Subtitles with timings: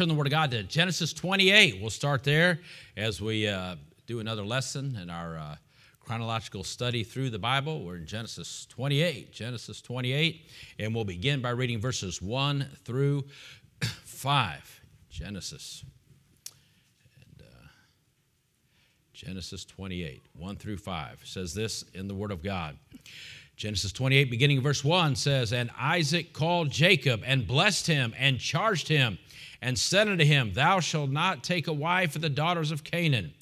[0.00, 1.78] turn the Word of God to Genesis 28.
[1.78, 2.60] We'll start there
[2.96, 5.56] as we uh, do another lesson in our uh,
[6.00, 7.84] chronological study through the Bible.
[7.84, 9.30] We're in Genesis 28.
[9.30, 13.26] Genesis 28, and we'll begin by reading verses 1 through
[13.82, 14.80] 5.
[15.10, 15.84] Genesis.
[17.20, 17.68] And, uh,
[19.12, 22.78] Genesis 28, 1 through 5 says this in the Word of God.
[23.58, 28.88] Genesis 28, beginning verse 1 says, And Isaac called Jacob and blessed him and charged
[28.88, 29.18] him
[29.62, 33.32] and said unto him, Thou shalt not take a wife of the daughters of Canaan.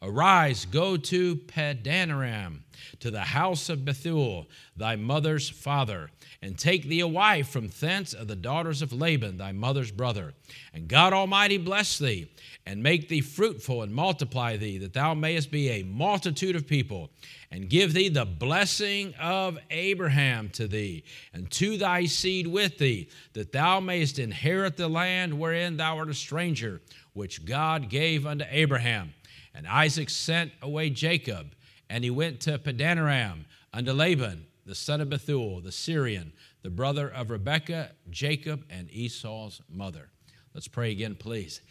[0.00, 2.60] Arise, go to Padanaram,
[3.00, 8.14] to the house of Bethuel, thy mother's father, and take thee a wife from thence
[8.14, 10.34] of the daughters of Laban, thy mother's brother.
[10.72, 12.30] And God Almighty bless thee,
[12.68, 17.08] and make thee fruitful, and multiply thee, that thou mayest be a multitude of people,
[17.50, 23.08] and give thee the blessing of Abraham to thee, and to thy seed with thee,
[23.32, 26.82] that thou mayest inherit the land wherein thou art a stranger,
[27.14, 29.14] which God gave unto Abraham.
[29.54, 31.54] And Isaac sent away Jacob,
[31.88, 37.08] and he went to Padanaram unto Laban, the son of Bethuel, the Syrian, the brother
[37.08, 40.10] of Rebekah, Jacob, and Esau's mother.
[40.52, 41.62] Let's pray again, please.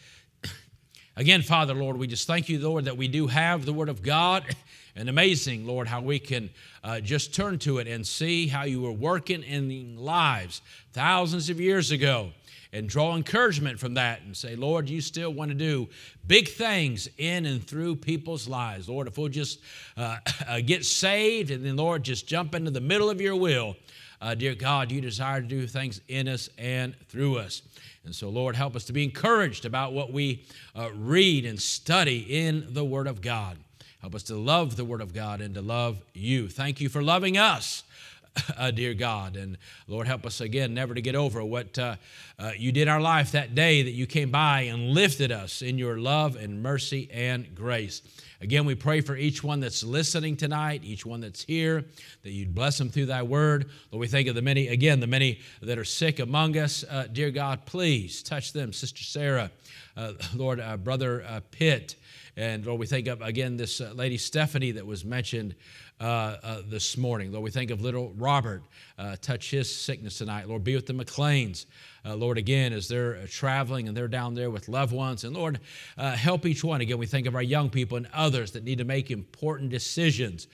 [1.18, 4.02] Again, Father, Lord, we just thank you, Lord, that we do have the Word of
[4.02, 4.44] God.
[4.96, 6.50] And amazing, Lord, how we can
[6.82, 10.60] uh, just turn to it and see how you were working in lives
[10.92, 12.30] thousands of years ago
[12.72, 15.88] and draw encouragement from that and say, Lord, you still want to do
[16.26, 18.88] big things in and through people's lives.
[18.88, 19.60] Lord, if we'll just
[19.96, 20.16] uh,
[20.48, 23.76] uh, get saved and then, Lord, just jump into the middle of your will,
[24.20, 27.62] uh, dear God, you desire to do things in us and through us.
[28.08, 32.20] And so, Lord, help us to be encouraged about what we uh, read and study
[32.20, 33.58] in the Word of God.
[34.00, 36.48] Help us to love the Word of God and to love you.
[36.48, 37.82] Thank you for loving us
[38.56, 39.36] uh, dear God.
[39.36, 41.96] And Lord, help us again never to get over what uh,
[42.38, 45.60] uh, you did in our life that day that you came by and lifted us
[45.60, 48.00] in your love and mercy and grace.
[48.40, 51.84] Again, we pray for each one that's listening tonight, each one that's here,
[52.22, 53.68] that you'd bless them through thy word.
[53.90, 56.84] Lord, we think of the many, again, the many that are sick among us.
[56.88, 58.72] Uh, dear God, please touch them.
[58.72, 59.50] Sister Sarah,
[59.96, 61.96] uh, Lord, uh, Brother Pitt,
[62.36, 65.56] and Lord, we think of, again, this lady Stephanie that was mentioned
[66.00, 67.32] uh, uh, this morning.
[67.32, 68.62] Lord, we think of little Robert.
[68.96, 70.48] Uh, touch his sickness tonight.
[70.48, 71.66] Lord, be with the McLeans.
[72.08, 75.24] Uh, Lord, again, as they're uh, traveling and they're down there with loved ones.
[75.24, 75.60] And Lord,
[75.98, 76.80] uh, help each one.
[76.80, 80.46] Again, we think of our young people and others that need to make important decisions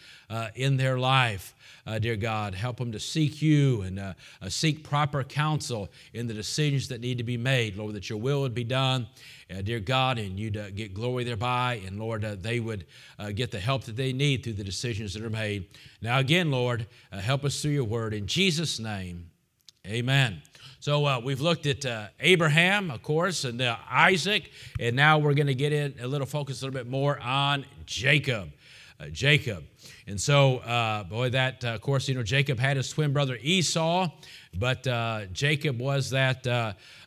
[0.57, 1.55] in their life.
[2.01, 4.15] dear God, help them to seek you and
[4.49, 7.77] seek proper counsel in the decisions that need to be made.
[7.77, 9.07] Lord, that your will would be done
[9.51, 11.81] uh, dear God, and you'd uh, get glory thereby.
[11.87, 12.87] And Lord, uh, they would
[13.19, 15.69] uh, get the help that they need through the decisions that are made.
[16.01, 18.15] Now, again, Lord, uh, help us through your word.
[18.15, 19.31] In Jesus' name,
[19.87, 20.43] amen.
[20.85, 25.33] So uh, we've looked at uh, Abraham, of course, and uh, Isaac, and now we're
[25.33, 28.51] going to get in a little focus a little bit more on Jacob.
[29.01, 29.65] Uh, Jacob.
[30.07, 30.61] And so,
[31.09, 34.11] boy, that, of course, you know, Jacob had his twin brother Esau,
[34.59, 34.83] but
[35.33, 36.47] Jacob was that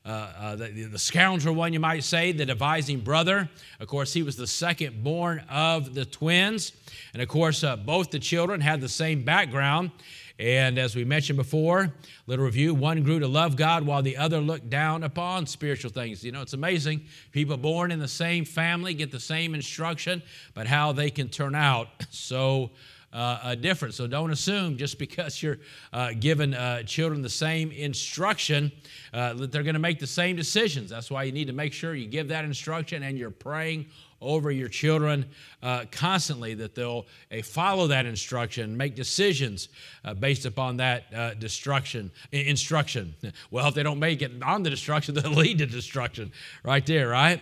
[0.08, 3.50] uh, uh, the, the, scoundrel one, you might say, the devising brother.
[3.82, 6.72] Of course, he was the second born of the twins.
[7.12, 9.92] And of course, uh, both the children had the same background.
[10.40, 11.94] And as we mentioned before,
[12.26, 16.24] little review one grew to love God while the other looked down upon spiritual things.
[16.24, 17.02] You know, it's amazing.
[17.34, 21.54] People born in the same family get the same instruction, but how they can turn
[21.54, 22.70] out so
[23.18, 23.94] uh, different.
[23.94, 25.60] So don't assume just because you're
[25.92, 28.72] uh, giving uh, children the same instruction
[29.14, 30.90] uh, that they're going to make the same decisions.
[30.90, 33.88] That's why you need to make sure you give that instruction and you're praying
[34.20, 35.24] over your children
[35.62, 37.06] uh, constantly that they'll
[37.44, 39.70] follow that instruction, make decisions
[40.04, 43.14] uh, based upon that destruction instruction.
[43.52, 46.32] Well, if they don't make it on the destruction, they'll lead to destruction,
[46.64, 47.42] right there, right?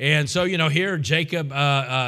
[0.00, 1.52] And so, you know, here Jacob,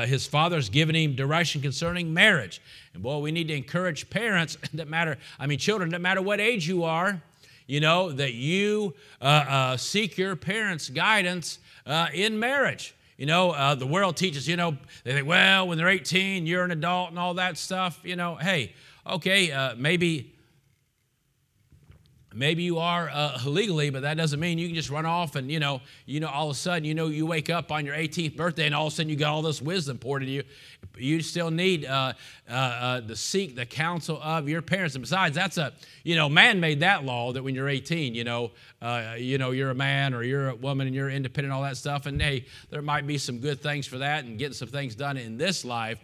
[0.08, 2.60] his father's giving him direction concerning marriage.
[2.96, 6.40] And boy, we need to encourage parents that matter, I mean, children, that matter what
[6.40, 7.20] age you are,
[7.66, 12.94] you know, that you uh, uh seek your parents' guidance uh, in marriage.
[13.18, 16.64] You know, uh, the world teaches, you know, they think, well, when they're 18, you're
[16.64, 18.00] an adult and all that stuff.
[18.02, 18.72] You know, hey,
[19.06, 20.32] okay, maybe
[22.36, 25.50] maybe you are uh, legally, but that doesn't mean you can just run off and
[25.50, 27.94] you know, you know, all of a sudden, you know, you wake up on your
[27.94, 30.42] 18th birthday and all of a sudden you got all this wisdom poured into you.
[30.98, 32.12] You still need uh,
[32.48, 34.94] uh, uh, to seek the counsel of your parents.
[34.94, 35.72] And besides, that's a,
[36.04, 38.50] you know, man made that law that when you're 18, you know,
[38.82, 41.76] uh, you know, you're a man or you're a woman and you're independent, all that
[41.76, 42.06] stuff.
[42.06, 45.16] And hey, there might be some good things for that and getting some things done
[45.16, 45.98] in this life.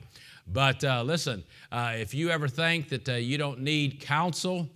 [0.47, 4.69] But uh, listen, if you ever think that you don't need counsel,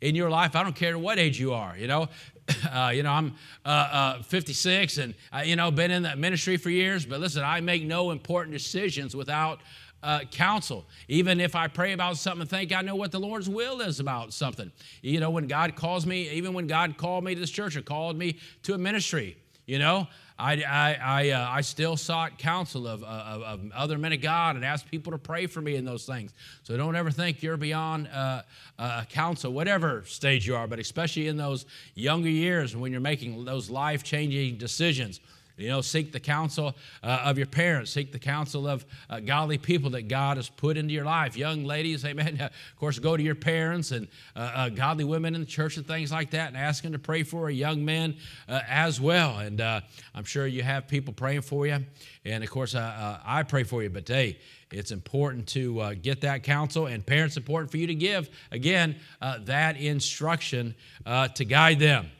[0.00, 0.54] in your life.
[0.56, 2.08] I don't care what age you are, you know.
[2.72, 3.34] uh, you know, I'm
[3.64, 7.44] uh, uh, 56 and, uh, you know, been in the ministry for years, but listen,
[7.44, 9.60] I make no important decisions without
[10.02, 10.86] uh, counsel.
[11.08, 14.00] Even if I pray about something and think I know what the Lord's will is
[14.00, 14.70] about something.
[15.02, 17.82] You know, when God calls me, even when God called me to this church or
[17.82, 19.36] called me to a ministry,
[19.66, 20.06] you know,
[20.38, 24.54] I, I, I, uh, I still sought counsel of, of, of, other men of God
[24.54, 26.32] and asked people to pray for me in those things.
[26.62, 28.42] So don't ever think you're beyond uh,
[28.78, 33.44] uh, counsel, whatever stage you are, but especially in those younger years when you're making
[33.44, 35.20] those life changing decisions.
[35.58, 39.58] You know, seek the counsel uh, of your parents, seek the counsel of uh, godly
[39.58, 41.36] people that God has put into your life.
[41.36, 42.40] Young ladies, amen.
[42.48, 44.06] Of course, go to your parents and
[44.36, 46.98] uh, uh godly women in the church and things like that and ask them to
[46.98, 47.58] pray for you.
[47.58, 48.16] Young men
[48.48, 49.38] uh, as well.
[49.38, 49.80] And uh,
[50.14, 51.84] I'm sure you have people praying for you.
[52.24, 53.90] And of course, I pray for you.
[53.90, 54.38] But hey,
[54.70, 59.76] it's important to get that counsel, and parents, important for you to give, again, that
[59.78, 60.74] instruction
[61.06, 62.10] to guide them.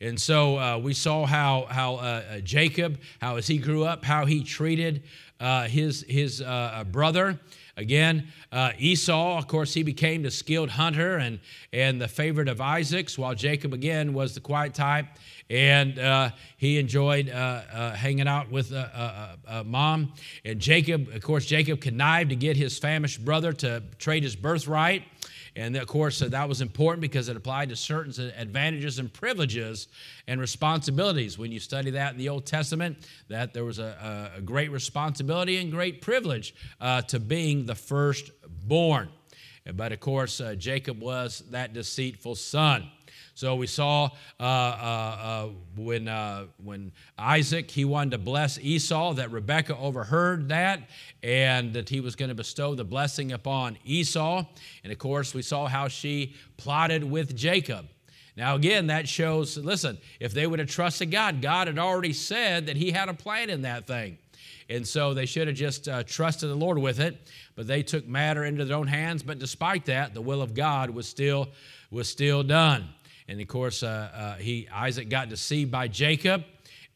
[0.00, 4.04] And so uh, we saw how, how uh, uh, Jacob, how as he grew up,
[4.04, 5.02] how he treated
[5.40, 7.40] uh, his, his uh, uh, brother.
[7.78, 8.28] Again,
[8.78, 11.38] Esau, of course, he became the skilled hunter and,
[11.74, 15.04] and the favorite of Isaac's, while Jacob, again, was the quiet type.
[15.50, 18.72] And he enjoyed hanging out with
[19.66, 20.14] mom.
[20.46, 25.02] And Jacob, of course, Jacob connived to get his famished brother to trade his birthright.
[25.56, 29.88] And of course, uh, that was important because it applied to certain advantages and privileges
[30.28, 31.38] and responsibilities.
[31.38, 32.98] When you study that in the Old Testament,
[33.28, 39.08] that there was a, a great responsibility and great privilege uh, to being the firstborn.
[39.74, 42.90] But of course, uh, Jacob was that deceitful son.
[43.36, 44.08] So we saw
[44.40, 50.48] uh, uh, uh, when, uh, when Isaac, he wanted to bless Esau, that Rebekah overheard
[50.48, 50.88] that
[51.22, 54.42] and that he was going to bestow the blessing upon Esau.
[54.82, 57.86] And of course, we saw how she plotted with Jacob.
[58.38, 62.64] Now, again, that shows listen, if they would have trusted God, God had already said
[62.66, 64.16] that He had a plan in that thing.
[64.70, 68.08] And so they should have just uh, trusted the Lord with it, but they took
[68.08, 69.22] matter into their own hands.
[69.22, 71.48] But despite that, the will of God was still,
[71.90, 72.88] was still done.
[73.28, 76.44] And of course, uh, uh, he Isaac got deceived by Jacob,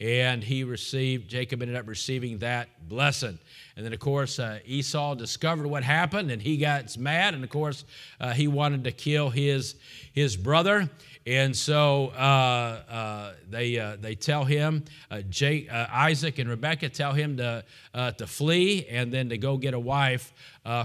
[0.00, 3.38] and he received Jacob ended up receiving that blessing.
[3.76, 7.34] And then, of course, uh, Esau discovered what happened, and he got mad.
[7.34, 7.84] And of course,
[8.20, 9.74] uh, he wanted to kill his
[10.12, 10.88] his brother.
[11.26, 14.84] And so uh, uh, they, they tell him,
[15.28, 17.62] Jake, Isaac and Rebecca tell him to,
[17.94, 20.32] to flee and then to go get a wife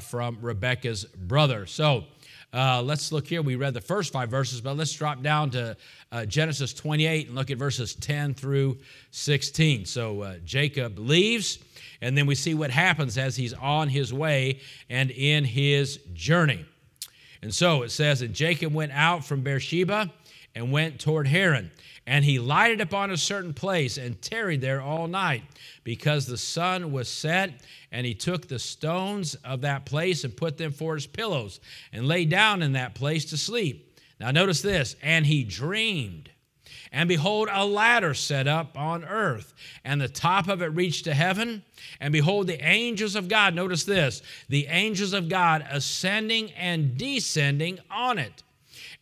[0.02, 1.66] from Rebecca's brother.
[1.66, 2.04] So
[2.56, 3.42] uh, let's look here.
[3.42, 5.76] We read the first five verses, but let's drop down to
[6.12, 8.78] uh, Genesis 28 and look at verses 10 through
[9.12, 9.84] 16.
[9.86, 11.60] So uh, Jacob leaves,
[12.02, 16.66] and then we see what happens as he's on his way and in his journey.
[17.42, 20.10] And so it says, And Jacob went out from Beersheba
[20.56, 21.70] and went toward Haran.
[22.08, 25.44] And he lighted upon a certain place and tarried there all night
[25.84, 27.52] because the sun was set.
[27.92, 31.60] And he took the stones of that place and put them for his pillows
[31.92, 34.00] and lay down in that place to sleep.
[34.20, 36.30] Now, notice this and he dreamed.
[36.92, 39.54] And behold, a ladder set up on earth,
[39.84, 41.64] and the top of it reached to heaven.
[42.00, 47.80] And behold, the angels of God, notice this, the angels of God ascending and descending
[47.92, 48.44] on it.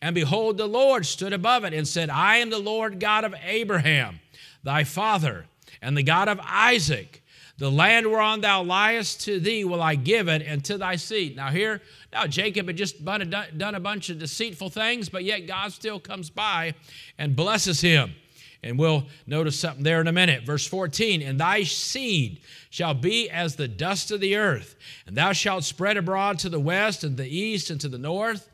[0.04, 3.34] And behold, the Lord stood above it and said, I am the Lord God of
[3.42, 4.20] Abraham,
[4.62, 5.46] thy father,
[5.80, 7.22] and the God of Isaac.
[7.56, 11.36] The land whereon thou liest to thee will I give it, and to thy seed.
[11.36, 11.80] Now, here,
[12.12, 16.28] now Jacob had just done a bunch of deceitful things, but yet God still comes
[16.28, 16.74] by
[17.16, 18.14] and blesses him.
[18.62, 20.44] And we'll notice something there in a minute.
[20.44, 24.76] Verse 14 And thy seed shall be as the dust of the earth,
[25.06, 28.50] and thou shalt spread abroad to the west, and the east, and to the north.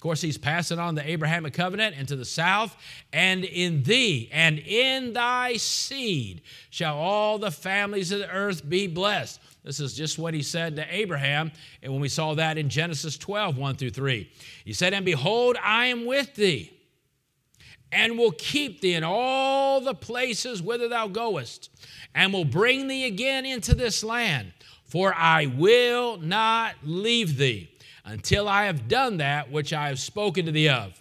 [0.00, 2.74] Of course, he's passing on the Abrahamic covenant and to the south.
[3.12, 6.40] And in thee and in thy seed
[6.70, 9.38] shall all the families of the earth be blessed.
[9.62, 11.52] This is just what he said to Abraham.
[11.82, 14.30] And when we saw that in Genesis 12, 1 through 3,
[14.64, 16.72] he said, And behold, I am with thee,
[17.92, 21.68] and will keep thee in all the places whither thou goest,
[22.14, 24.54] and will bring thee again into this land,
[24.86, 27.70] for I will not leave thee
[28.04, 31.00] until I have done that which I have spoken to thee of.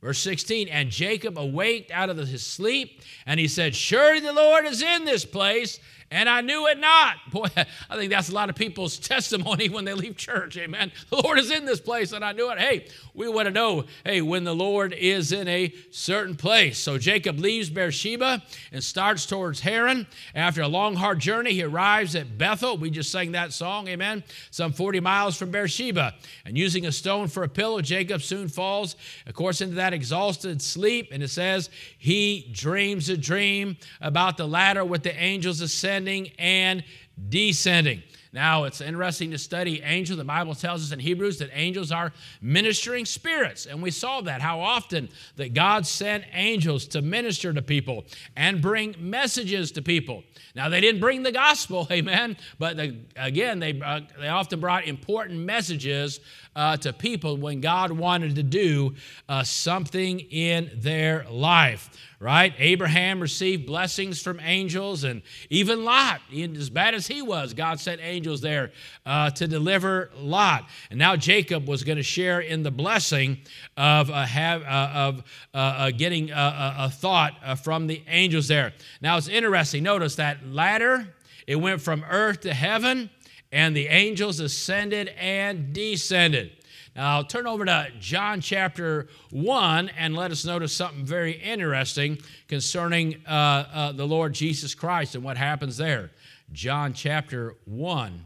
[0.00, 4.64] Verse 16, and Jacob awaked out of his sleep, and he said, Surely the Lord
[4.64, 5.78] is in this place,
[6.10, 7.16] and I knew it not.
[7.30, 10.56] Boy, I think that's a lot of people's testimony when they leave church.
[10.56, 10.90] Amen.
[11.10, 12.58] The Lord is in this place and I knew it.
[12.58, 12.88] Hey,
[13.20, 16.78] we want to know, hey, when the Lord is in a certain place.
[16.78, 20.06] So Jacob leaves Beersheba and starts towards Haran.
[20.34, 22.78] After a long, hard journey, he arrives at Bethel.
[22.78, 24.24] We just sang that song, amen.
[24.50, 26.14] Some 40 miles from Beersheba.
[26.46, 28.96] And using a stone for a pillow, Jacob soon falls,
[29.26, 31.10] of course, into that exhausted sleep.
[31.12, 36.82] And it says, he dreams a dream about the ladder with the angels ascending and
[37.28, 38.02] descending.
[38.32, 40.18] Now, it's interesting to study angels.
[40.18, 44.40] The Bible tells us in Hebrews that angels are ministering spirits, and we saw that,
[44.40, 48.04] how often that God sent angels to minister to people
[48.36, 50.22] and bring messages to people.
[50.54, 54.86] Now, they didn't bring the gospel, amen, but the, again, they, uh, they often brought
[54.86, 56.20] important messages
[56.54, 58.94] uh, to people when God wanted to do
[59.28, 62.52] uh, something in their life right?
[62.58, 68.02] Abraham received blessings from angels, and even Lot, as bad as he was, God sent
[68.02, 68.72] angels there
[69.06, 70.68] uh, to deliver Lot.
[70.90, 73.38] And now Jacob was going to share in the blessing
[73.76, 75.18] of, uh, have, uh, of
[75.54, 78.72] uh, uh, getting a, a thought uh, from the angels there.
[79.00, 79.82] Now it's interesting.
[79.82, 81.14] Notice that ladder,
[81.46, 83.10] it went from earth to heaven,
[83.52, 86.52] and the angels ascended and descended.
[86.96, 92.18] Now, I'll turn over to John chapter 1 and let us notice something very interesting
[92.48, 93.30] concerning uh,
[93.72, 96.10] uh, the Lord Jesus Christ and what happens there.
[96.52, 98.24] John chapter 1.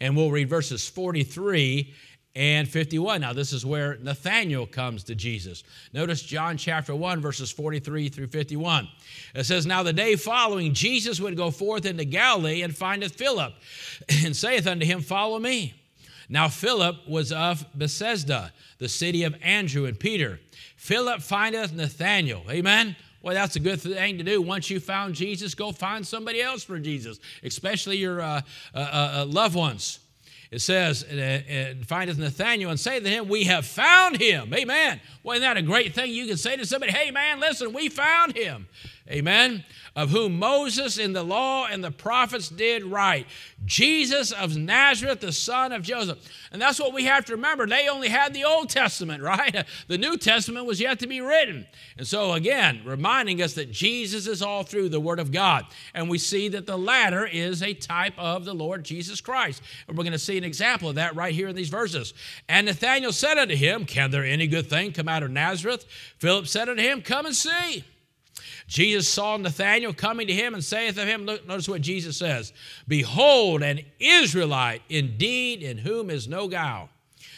[0.00, 1.94] And we'll read verses 43
[2.34, 3.22] and 51.
[3.22, 5.64] Now, this is where Nathanael comes to Jesus.
[5.94, 8.88] Notice John chapter 1, verses 43 through 51.
[9.34, 13.54] It says, Now the day following, Jesus would go forth into Galilee and findeth Philip,
[14.24, 15.74] and saith unto him, Follow me.
[16.28, 20.40] Now Philip was of Bethsaida, the city of Andrew and Peter.
[20.76, 22.42] Philip findeth Nathanael.
[22.50, 22.96] Amen.
[23.26, 24.40] Well, that's a good thing to do.
[24.40, 28.42] Once you found Jesus, go find somebody else for Jesus, especially your uh,
[28.72, 29.98] uh, uh, loved ones.
[30.52, 31.02] It says,
[31.88, 34.54] findeth Nathanael and say to him, We have found him.
[34.54, 35.00] Amen.
[35.24, 36.12] Well, isn't that a great thing?
[36.12, 38.68] You can say to somebody, Hey, man, listen, we found him.
[39.10, 39.64] Amen.
[39.96, 43.26] Of whom Moses in the law and the prophets did write.
[43.64, 46.18] Jesus of Nazareth, the son of Joseph.
[46.52, 47.66] And that's what we have to remember.
[47.66, 49.64] They only had the Old Testament, right?
[49.88, 51.66] The New Testament was yet to be written.
[51.96, 55.64] And so, again, reminding us that Jesus is all through the Word of God.
[55.94, 59.62] And we see that the ladder is a type of the Lord Jesus Christ.
[59.88, 62.12] And we're going to see an example of that right here in these verses.
[62.48, 65.86] And Nathanael said unto him, Can there any good thing come out of Nazareth?
[66.18, 67.84] Philip said unto him, Come and see.
[68.66, 72.52] Jesus saw Nathanael coming to him and saith of him, look, notice what Jesus says
[72.88, 76.88] Behold, an Israelite indeed, in whom is no guile.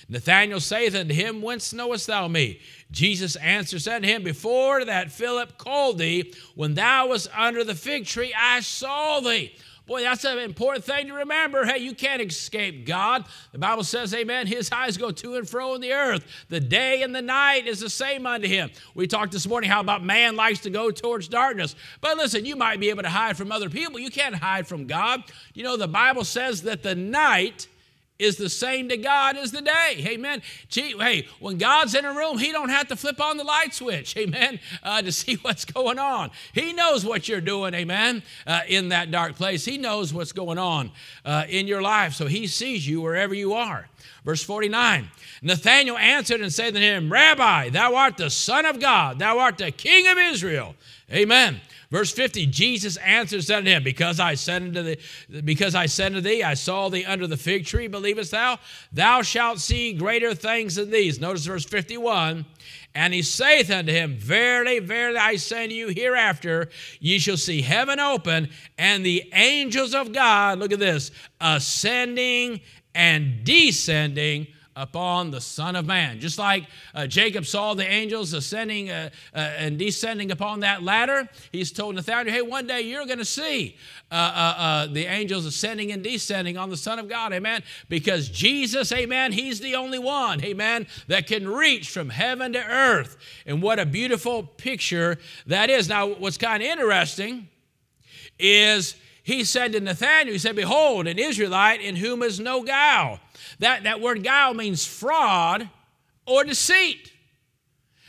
[0.09, 2.61] Nathanael saith unto him, Whence knowest thou me?
[2.91, 7.75] Jesus answered, said to him, Before that Philip called thee, when thou wast under the
[7.75, 9.55] fig tree, I saw thee.
[9.89, 11.65] Boy, that's an important thing to remember.
[11.65, 13.25] Hey, you can't escape God.
[13.53, 16.27] The Bible says, Amen, his eyes go to and fro in the earth.
[16.51, 18.69] The day and the night is the same unto him.
[18.95, 21.75] We talked this morning how about man likes to go towards darkness.
[22.03, 23.99] But listen, you might be able to hide from other people.
[23.99, 25.23] You can't hide from God.
[25.55, 27.67] You know, the Bible says that the night
[28.19, 30.05] is the same to God as the day.
[30.07, 30.43] Amen.
[30.69, 33.75] Gee, hey, when God's in a room, He don't have to flip on the light
[33.75, 34.17] switch.
[34.17, 34.59] Amen.
[34.83, 36.31] Uh, to see what's going on.
[36.53, 37.75] He knows what you're doing.
[37.75, 38.23] Amen.
[38.47, 40.91] Uh, in that dark place, He knows what's going on
[41.25, 43.89] uh, in your life, so He sees you wherever you are.
[44.25, 45.09] Verse 49
[45.41, 49.59] Nathanael answered and said to him, Rabbi, thou art the Son of God, thou art
[49.59, 50.75] the King of Israel.
[51.13, 51.61] Amen.
[51.91, 54.99] Verse 50, Jesus answers unto him, Because I said unto thee,
[55.43, 58.59] because I said unto thee, I saw thee under the fig tree, believest thou?
[58.93, 61.19] Thou shalt see greater things than these.
[61.19, 62.45] Notice verse 51.
[62.95, 66.69] And he saith unto him, Verily, verily, I say unto you, hereafter
[67.01, 72.61] ye shall see heaven open, and the angels of God, look at this, ascending
[72.95, 76.21] and descending upon the Son of Man.
[76.21, 81.29] Just like uh, Jacob saw the angels ascending uh, uh, and descending upon that ladder,
[81.51, 83.77] he's told Nathanael, hey, one day you're going to see
[84.11, 87.63] uh, uh, uh, the angels ascending and descending on the Son of God, amen?
[87.89, 93.17] Because Jesus, amen, he's the only one, amen, that can reach from heaven to earth.
[93.47, 95.89] And what a beautiful picture that is.
[95.89, 97.49] Now, what's kind of interesting
[98.39, 98.95] is
[99.25, 103.21] he said to Nathanael, he said, Behold, an Israelite in whom is no guile.
[103.59, 105.69] That, that word guile means fraud
[106.27, 107.13] or deceit.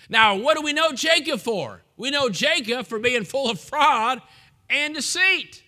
[0.09, 1.81] Now, what do we know Jacob for?
[1.97, 4.21] We know Jacob for being full of fraud
[4.69, 5.63] and deceit.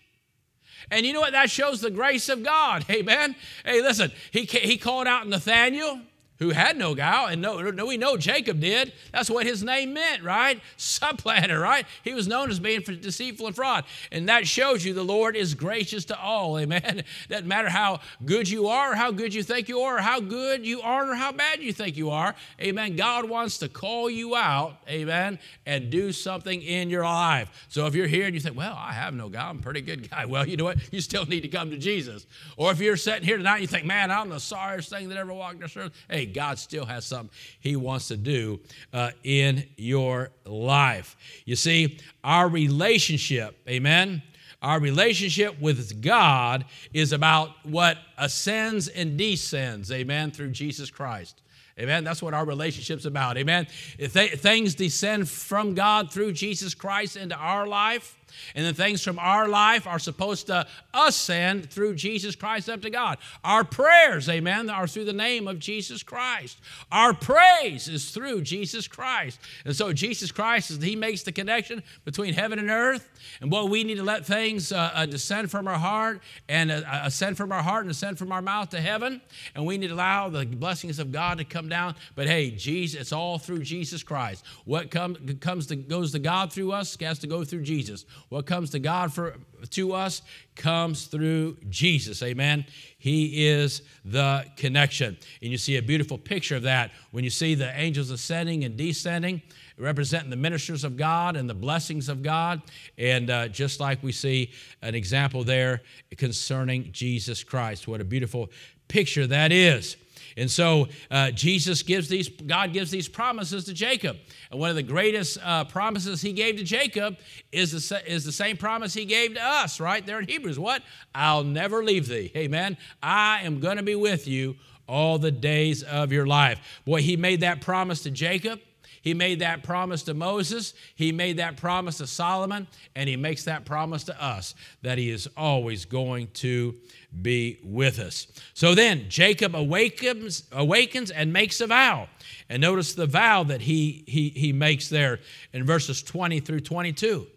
[0.90, 1.32] And you know what?
[1.32, 2.86] That shows the grace of God.
[2.90, 3.36] Amen.
[3.66, 6.02] Hey, listen, he, he called out Nathanael,
[6.41, 8.93] who had no guile, and no, no, we know Jacob did.
[9.13, 10.60] That's what his name meant, right?
[10.77, 11.86] Supplanter, right?
[12.03, 13.86] He was known as being deceitful and fraud.
[14.12, 17.03] And that shows you the Lord is gracious to all, amen.
[17.29, 20.19] Doesn't matter how good you are, or how good you think you are, or how
[20.19, 22.95] good you are, or how bad you think you are, amen.
[22.95, 27.67] God wants to call you out, amen, and do something in your life.
[27.69, 29.81] So if you're here and you think, well, I have no guile, I'm a pretty
[29.81, 30.91] good guy, well, you know what?
[30.91, 32.25] You still need to come to Jesus.
[32.57, 35.19] Or if you're sitting here tonight and you think, man, I'm the sorriest thing that
[35.19, 38.60] ever walked this earth, hey, God still has something He wants to do
[38.94, 41.16] uh, in your life.
[41.46, 44.24] You see, our relationship, amen,
[44.62, 51.42] our relationship with God is about what ascends and descends, amen, through Jesus Christ.
[51.80, 52.04] Amen.
[52.04, 53.38] That's what our relationship's about.
[53.38, 53.66] Amen.
[53.98, 58.18] If they, things descend from God through Jesus Christ into our life,
[58.56, 62.90] and the things from our life are supposed to ascend through Jesus Christ up to
[62.90, 63.18] God.
[63.44, 66.58] Our prayers, amen, are through the name of Jesus Christ.
[66.92, 69.40] Our praise is through Jesus Christ.
[69.66, 73.10] And so Jesus Christ, is He makes the connection between heaven and earth.
[73.42, 76.82] And what we need to let things uh, uh, descend from our heart and uh,
[76.86, 79.22] uh, ascend from our heart and ascend from our mouth to heaven.
[79.56, 81.96] And we need to allow the blessings of God to come down.
[82.16, 84.46] But hey, Jesus, it's all through Jesus Christ.
[84.66, 88.06] What come, comes to, goes to God through us has to go through Jesus.
[88.32, 89.36] What comes to God for,
[89.72, 90.22] to us
[90.56, 92.24] comes through Jesus.
[92.24, 92.66] Amen.
[92.98, 95.18] He is the connection.
[95.42, 98.78] And you see a beautiful picture of that when you see the angels ascending and
[98.78, 99.42] descending,
[99.78, 102.62] representing the ministers of God and the blessings of God.
[102.98, 105.82] And uh, just like we see an example there
[106.16, 107.86] concerning Jesus Christ.
[107.86, 108.50] What a beautiful
[108.88, 109.98] picture that is.
[110.38, 114.18] And so uh, Jesus gives these, God gives these promises to Jacob.
[114.50, 117.18] And one of the greatest uh, promises he gave to Jacob
[117.52, 120.60] is the, is the same promise he gave to us, right there in Hebrews.
[120.60, 120.84] What?
[121.14, 122.32] I'll never leave thee.
[122.36, 122.78] Amen.
[123.02, 124.56] I am going to be with you
[124.88, 126.60] all the days of your life.
[126.86, 128.60] Boy, he made that promise to Jacob.
[129.01, 133.43] He made that promise to Moses, he made that promise to Solomon, and he makes
[133.46, 134.53] that promise to us
[134.84, 136.75] that he is always going to
[137.22, 138.27] be with us.
[138.53, 142.10] So then Jacob awakens, awakens and makes a vow.
[142.48, 145.20] And notice the vow that he, he, he makes there
[145.51, 147.27] in verses 20 through 22.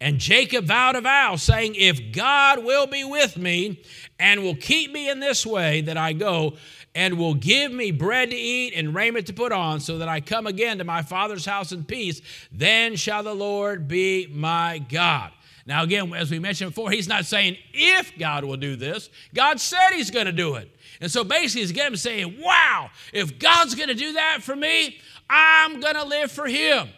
[0.00, 3.82] And Jacob vowed a vow, saying, If God will be with me
[4.18, 6.54] and will keep me in this way that I go,
[6.98, 10.20] and will give me bread to eat and raiment to put on, so that I
[10.20, 15.30] come again to my father's house in peace, then shall the Lord be my God.
[15.64, 19.60] Now, again, as we mentioned before, he's not saying if God will do this, God
[19.60, 20.74] said he's going to do it.
[21.00, 24.56] And so basically, he's getting him saying, wow, if God's going to do that for
[24.56, 24.98] me,
[25.30, 26.88] I'm going to live for him.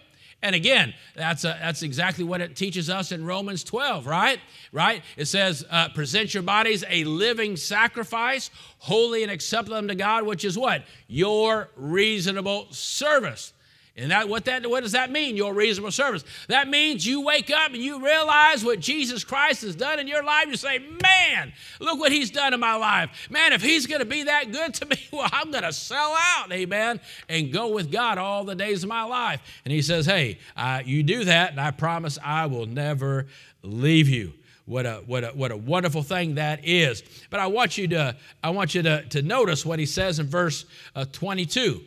[0.43, 4.41] And again, that's, a, that's exactly what it teaches us in Romans 12, right?
[4.73, 5.03] Right?
[5.17, 10.45] It says, uh, present your bodies a living sacrifice, holy and acceptable unto God, which
[10.45, 10.85] is what?
[11.09, 13.53] Your reasonable service.
[13.97, 15.37] And that what that what does that mean?
[15.37, 16.25] Your reasonable service.
[16.49, 20.23] That means you wake up and you realize what Jesus Christ has done in your
[20.23, 20.47] life.
[20.47, 23.29] You say, "Man, look what He's done in my life.
[23.31, 26.17] Man, if He's going to be that good to me, well, I'm going to sell
[26.37, 30.07] out, Amen, and go with God all the days of my life." And He says,
[30.07, 33.27] "Hey, uh, you do that, and I promise I will never
[33.63, 34.35] leave you."
[34.67, 37.03] What a, what, a, what a wonderful thing that is.
[37.29, 40.27] But I want you to, I want you to, to notice what he says in
[40.29, 41.83] verse uh, 22.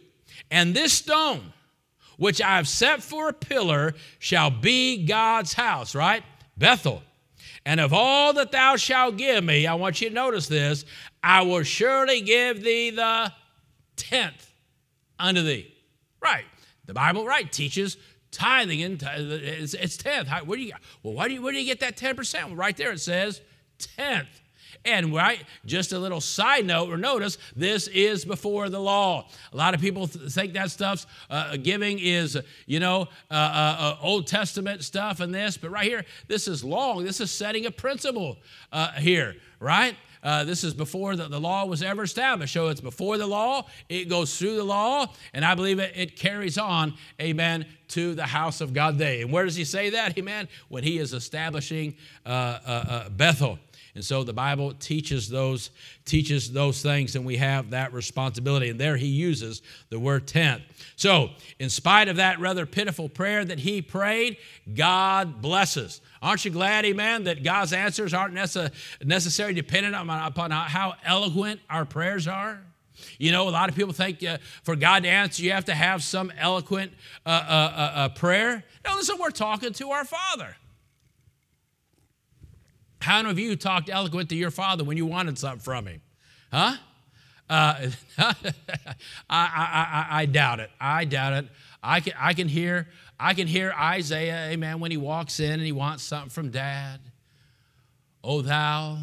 [0.51, 1.52] And this stone,
[2.17, 6.23] which I have set for a pillar, shall be God's house, right?
[6.57, 7.01] Bethel.
[7.65, 10.85] And of all that thou shalt give me, I want you to notice this,
[11.23, 13.31] I will surely give thee the
[13.95, 14.51] tenth
[15.17, 15.73] unto thee.
[16.21, 16.45] Right.
[16.85, 17.97] The Bible, right, teaches
[18.31, 20.27] tithing and it's, it's tenth.
[20.45, 20.73] Where do you,
[21.03, 22.45] well, why do you, where do you get that 10%?
[22.45, 23.41] Well, right there it says
[23.77, 24.41] tenth.
[24.85, 29.29] And right, just a little side note or notice, this is before the law.
[29.53, 33.75] A lot of people th- think that stuff's uh, giving is, you know, uh, uh,
[33.79, 37.05] uh, Old Testament stuff and this, but right here, this is long.
[37.05, 38.37] This is setting a principle
[38.73, 39.95] uh, here, right?
[40.21, 42.53] Uh, this is before the, the, law was ever established.
[42.53, 46.15] So it's before the law, it goes through the law, and I believe it, it
[46.15, 49.21] carries on, amen, to the house of God day.
[49.21, 50.47] And where does he say that, amen?
[50.69, 53.59] When he is establishing uh, uh, Bethel.
[53.95, 55.69] And so the Bible teaches those
[56.05, 58.69] teaches those things, and we have that responsibility.
[58.69, 60.63] And there he uses the word tenth.
[60.95, 61.29] So,
[61.59, 64.37] in spite of that rather pitiful prayer that he prayed,
[64.73, 66.01] God blesses.
[66.23, 72.27] Aren't you glad, amen, that God's answers aren't necessarily dependent upon how eloquent our prayers
[72.27, 72.61] are?
[73.17, 75.75] You know, a lot of people think uh, for God to answer, you have to
[75.75, 76.93] have some eloquent
[77.25, 78.63] uh, uh, uh, uh prayer.
[78.85, 80.55] No, listen, we're talking to our Father.
[83.03, 86.01] How many of you talked eloquent to your father when you wanted something from him?
[86.51, 86.75] Huh?
[87.49, 87.87] Uh,
[88.17, 88.33] I,
[89.29, 90.69] I, I, I doubt it.
[90.79, 91.47] I doubt it.
[91.83, 92.87] I can, I can hear
[93.19, 96.99] I can hear Isaiah, amen, when he walks in and he wants something from dad.
[98.23, 98.97] O thou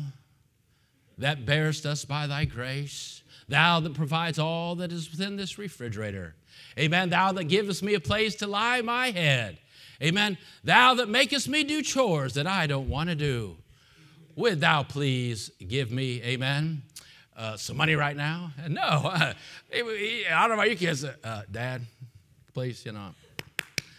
[1.18, 6.34] that bearest us by thy grace, thou that provides all that is within this refrigerator.
[6.78, 7.10] Amen.
[7.10, 9.58] Thou that givest me a place to lie my head.
[10.02, 10.38] Amen.
[10.64, 13.56] Thou that makest me do chores that I don't want to do.
[14.40, 16.80] Would thou please give me, amen,
[17.36, 18.52] uh, some money right now?
[18.70, 18.80] No.
[19.12, 19.34] I
[19.74, 21.04] don't know about you kids.
[21.04, 21.82] Uh, Dad,
[22.54, 23.10] please, you know.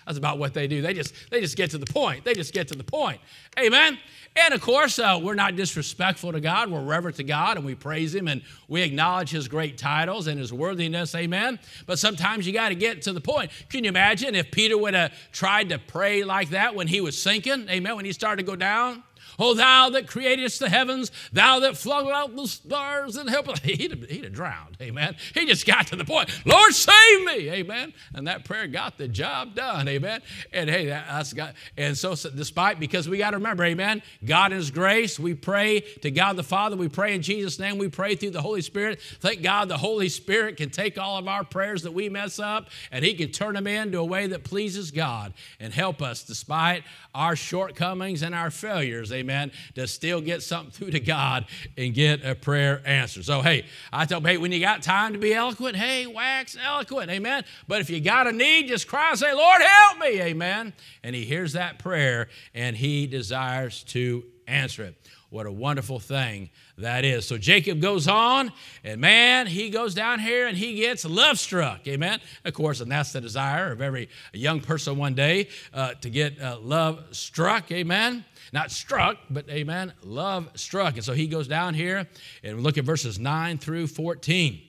[0.07, 0.81] That's about what they do.
[0.81, 2.25] They just they just get to the point.
[2.25, 3.21] They just get to the point.
[3.59, 3.99] Amen.
[4.35, 6.71] And of course, uh, we're not disrespectful to God.
[6.71, 10.39] We're reverent to God and we praise Him and we acknowledge His great titles and
[10.39, 11.13] His worthiness.
[11.13, 11.59] Amen.
[11.85, 13.51] But sometimes you got to get to the point.
[13.69, 17.21] Can you imagine if Peter would have tried to pray like that when he was
[17.21, 17.69] sinking?
[17.69, 17.95] Amen.
[17.95, 19.03] When he started to go down?
[19.41, 23.57] O thou that createst the heavens, thou that flung out the stars and help.
[23.63, 25.15] He'd have, he'd have drowned, amen.
[25.33, 27.91] He just got to the point, Lord, save me, amen.
[28.13, 30.21] And that prayer got the job done, amen.
[30.53, 34.03] And hey, that, that's got, and so, so despite, because we got to remember, amen,
[34.23, 37.79] God in His grace, we pray to God the Father, we pray in Jesus' name,
[37.79, 39.01] we pray through the Holy Spirit.
[39.21, 42.69] Thank God the Holy Spirit can take all of our prayers that we mess up
[42.91, 46.83] and He can turn them into a way that pleases God and help us despite
[47.15, 51.45] our shortcomings and our failures, amen amen, to still get something through to God
[51.77, 53.25] and get a prayer answered.
[53.25, 56.57] So, hey, I tell them, hey, when you got time to be eloquent, hey, wax
[56.61, 57.43] eloquent, amen.
[57.67, 60.73] But if you got a need, just cry and say, Lord, help me, amen.
[61.03, 64.95] And He hears that prayer and He desires to answer it.
[65.29, 67.25] What a wonderful thing that is.
[67.25, 68.51] So Jacob goes on,
[68.83, 71.87] and man, he goes down here and he gets love struck.
[71.87, 72.19] Amen.
[72.43, 76.41] Of course, and that's the desire of every young person one day uh, to get
[76.41, 77.71] uh, love struck.
[77.71, 78.25] Amen.
[78.53, 80.95] Not struck, but amen, love struck.
[80.95, 82.07] And so he goes down here
[82.43, 84.61] and look at verses 9 through 14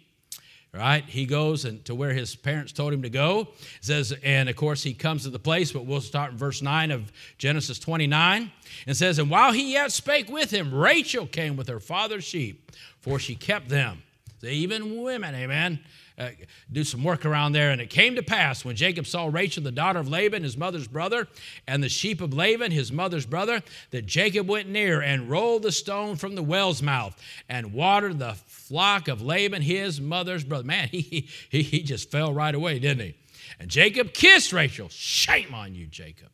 [0.75, 1.05] right?
[1.05, 3.49] He goes and to where his parents told him to go.
[3.61, 6.63] It says, and of course he comes to the place, but we'll start in verse
[6.63, 8.51] 9 of Genesis 29.
[8.87, 12.73] And says, And while he yet spake with him, Rachel came with her father's sheep,
[13.01, 14.03] for she kept them.
[14.41, 15.81] So even women, amen
[16.23, 16.31] uh,
[16.71, 17.71] do some work around there.
[17.71, 20.89] And it came to pass when Jacob saw Rachel, the daughter of Laban, his mother's
[20.89, 21.29] brother,
[21.67, 25.73] and the sheep of Laban, his mother's brother, that Jacob went near and rolled the
[25.73, 30.65] stone from the well's mouth and watered the flock of Laban, his mother's brother.
[30.65, 33.15] Man, he, he, he just fell right away, didn't he?
[33.59, 34.89] And Jacob kissed Rachel.
[34.89, 36.29] Shame on you, Jacob.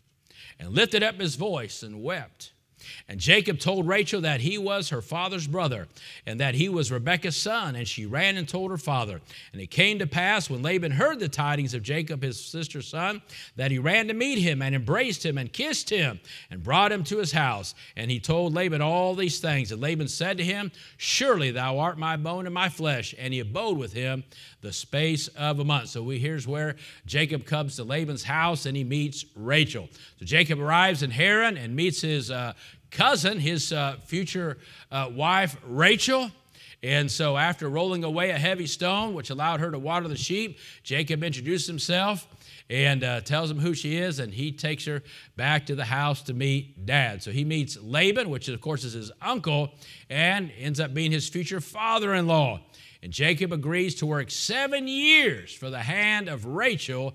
[0.59, 2.53] And lifted up his voice and wept.
[3.09, 5.89] And Jacob told Rachel that he was her father's brother
[6.27, 7.77] and that he was Rebekah's son.
[7.77, 9.21] And she ran and told her father.
[9.53, 13.23] And it came to pass when Laban heard the tidings of Jacob, his sister's son,
[13.57, 16.21] that he ran to meet him and embraced him and kissed him
[16.51, 17.75] and brought him to his house.
[17.97, 19.73] And he told Laban all these things.
[19.73, 23.15] And Laban said to him, Surely thou art my bone and my flesh.
[23.19, 24.25] And he abode with him
[24.61, 25.89] the space of a month.
[25.89, 29.89] So we, here's where Jacob comes to Laban's house and he meets Rachel.
[30.19, 32.55] So Jacob arrives in Haran and meets his uh,
[32.91, 34.59] cousin, his uh, future
[34.91, 36.31] uh, wife, Rachel.
[36.83, 40.59] And so, after rolling away a heavy stone, which allowed her to water the sheep,
[40.85, 42.27] Jacob introduces himself
[42.71, 45.03] and uh, tells him who she is, and he takes her
[45.37, 47.23] back to the house to meet dad.
[47.23, 49.71] So he meets Laban, which of course is his uncle,
[50.11, 52.61] and ends up being his future father in law.
[53.03, 57.15] And Jacob agrees to work seven years for the hand of Rachel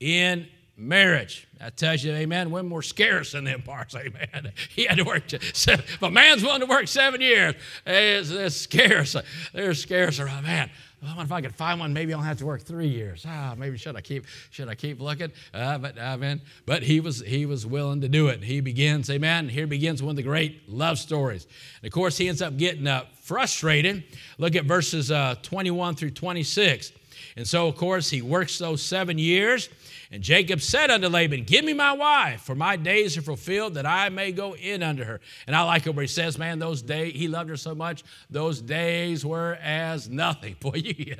[0.00, 1.46] in marriage.
[1.60, 4.52] I tell you, amen, women were scarce in them parts, amen.
[4.70, 7.54] He had to work, seven, if a man's willing to work seven years,
[7.86, 9.16] it's, it's scarce.
[9.52, 10.18] They're scarce.
[10.20, 10.70] Oh, man,
[11.02, 13.24] if I could find one, maybe I'll have to work three years.
[13.28, 15.32] Ah, maybe should I keep should I keep looking?
[15.52, 16.40] Uh, but amen.
[16.66, 18.42] But he was he was willing to do it.
[18.42, 19.48] He begins, amen.
[19.48, 21.46] Here begins one of the great love stories.
[21.82, 24.04] And of course, he ends up getting uh, frustrated.
[24.38, 26.92] Look at verses uh, 21 through 26.
[27.36, 29.68] And so, of course, he works those seven years.
[30.12, 33.86] And Jacob said unto Laban, Give me my wife, for my days are fulfilled that
[33.86, 35.20] I may go in unto her.
[35.48, 38.04] And I like it where he says, Man, those days, he loved her so much,
[38.30, 40.56] those days were as nothing.
[40.60, 41.16] Boy, you,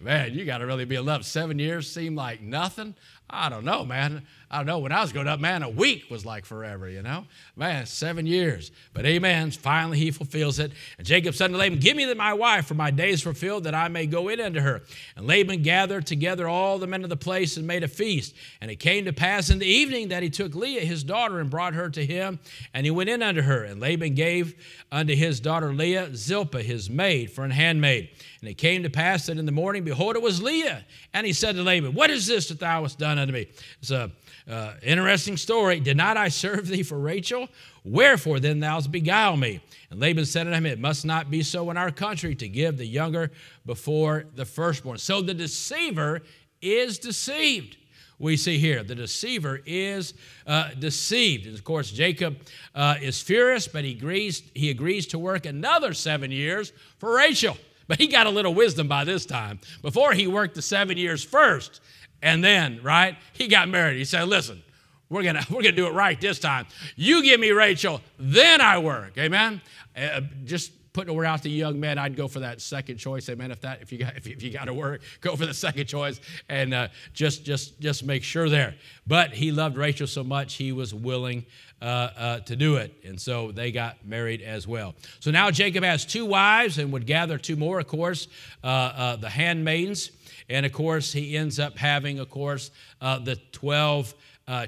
[0.00, 1.24] man, you got to really be in love.
[1.24, 2.96] Seven years seem like nothing.
[3.32, 4.22] I don't know, man.
[4.50, 4.80] I don't know.
[4.80, 7.24] When I was growing up, man, a week was like forever, you know?
[7.56, 8.70] Man, seven years.
[8.92, 10.72] But amen, finally he fulfills it.
[10.98, 13.88] And Jacob said to Laban, Give me my wife, for my days fulfilled, that I
[13.88, 14.82] may go in unto her.
[15.16, 18.34] And Laban gathered together all the men of the place and made a feast.
[18.60, 21.48] And it came to pass in the evening that he took Leah, his daughter, and
[21.48, 22.38] brought her to him.
[22.74, 23.64] And he went in unto her.
[23.64, 24.54] And Laban gave
[24.92, 28.10] unto his daughter Leah Zilpah, his maid, for an handmaid.
[28.42, 30.84] And it came to pass that in the morning, behold, it was Leah.
[31.14, 33.46] And he said to Laban, What is this that thou hast done unto me?
[33.78, 34.10] It's a
[34.50, 35.78] uh, interesting story.
[35.78, 37.48] Did not I serve thee for Rachel?
[37.84, 39.60] Wherefore then thou beguile me?
[39.90, 42.78] And Laban said unto him, It must not be so in our country to give
[42.78, 43.30] the younger
[43.64, 44.98] before the firstborn.
[44.98, 46.22] So the deceiver
[46.60, 47.76] is deceived.
[48.18, 50.14] We see here the deceiver is
[50.48, 51.46] uh, deceived.
[51.46, 52.38] And of course, Jacob
[52.74, 57.56] uh, is furious, but he agrees, he agrees to work another seven years for Rachel.
[57.88, 59.60] But he got a little wisdom by this time.
[59.82, 61.80] Before he worked the seven years first,
[62.22, 63.98] and then, right, he got married.
[63.98, 64.62] He said, Listen,
[65.08, 66.66] we're gonna we're gonna do it right this time.
[66.96, 69.18] You give me Rachel, then I work.
[69.18, 69.60] Amen.
[69.96, 73.28] Uh, just putting a word out to young men, I'd go for that second choice.
[73.28, 73.50] Amen.
[73.50, 75.54] If that if you got if you, if you got to work, go for the
[75.54, 78.74] second choice and uh, just just just make sure there.
[79.06, 81.44] But he loved Rachel so much, he was willing
[81.80, 84.94] uh, uh, to do it, and so they got married as well.
[85.18, 88.28] So now Jacob has two wives and would gather two more, of course,
[88.62, 90.12] uh, uh, the handmaidens,
[90.48, 94.14] and of course he ends up having, of course, uh, the twelve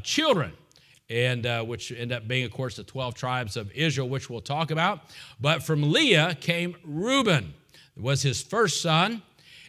[0.02, 0.52] children,
[1.14, 4.40] and uh, which end up being, of course, the 12 tribes of Israel, which we'll
[4.40, 5.02] talk about.
[5.40, 7.54] But from Leah came Reuben,
[7.96, 9.22] was his first son.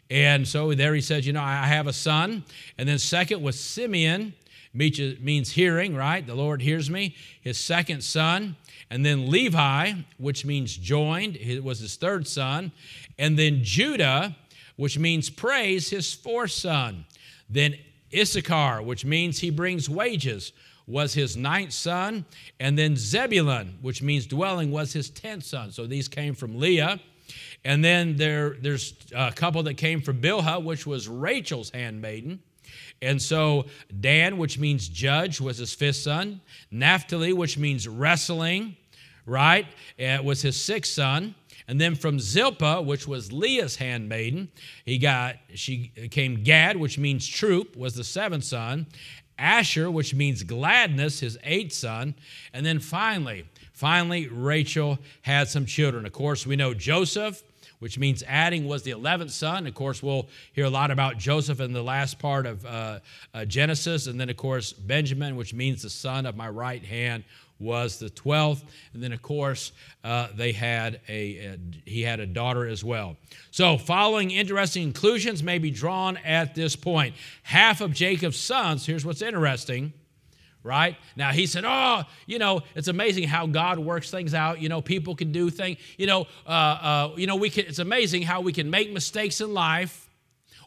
[0.09, 2.43] And so there he says, You know, I have a son.
[2.79, 4.33] And then second was Simeon,
[4.73, 6.25] means hearing, right?
[6.25, 7.15] The Lord hears me.
[7.41, 8.55] His second son.
[8.89, 12.71] And then Levi, which means joined, it was his third son.
[13.19, 14.35] And then Judah,
[14.77, 17.05] which means praise, his fourth son.
[17.47, 17.75] Then
[18.11, 20.51] Issachar, which means he brings wages,
[20.87, 22.25] was his ninth son.
[22.59, 25.71] And then Zebulun, which means dwelling, was his tenth son.
[25.71, 26.99] So these came from Leah.
[27.63, 32.39] And then there, there's a couple that came from Bilhah, which was Rachel's handmaiden.
[33.01, 33.65] And so
[33.99, 36.41] Dan, which means judge, was his fifth son.
[36.71, 38.77] Naphtali, which means wrestling,
[39.25, 39.65] right,
[39.97, 41.35] it was his sixth son.
[41.67, 44.49] And then from Zilpah, which was Leah's handmaiden,
[44.85, 48.85] he got she came Gad, which means troop, was the seventh son.
[49.37, 52.15] Asher, which means gladness, his eighth son.
[52.53, 56.05] And then finally, finally, Rachel had some children.
[56.05, 57.43] Of course, we know Joseph,
[57.79, 59.67] which means adding, was the 11th son.
[59.67, 62.99] Of course, we'll hear a lot about Joseph in the last part of uh,
[63.33, 64.07] uh, Genesis.
[64.07, 67.25] And then, of course, Benjamin, which means the son of my right hand,
[67.59, 68.63] was the 12th.
[68.93, 69.71] And then, of course,
[70.03, 73.15] uh, they had a, a, he had a daughter as well.
[73.51, 77.15] So, following interesting conclusions may be drawn at this point.
[77.43, 79.93] Half of Jacob's sons, here's what's interesting.
[80.63, 84.59] Right now, he said, "Oh, you know, it's amazing how God works things out.
[84.59, 85.77] You know, people can do things.
[85.95, 87.67] You know, uh, uh, you know, we can.
[87.67, 90.09] It's amazing how we can make mistakes in life,